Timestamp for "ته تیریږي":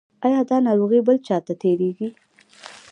1.45-2.09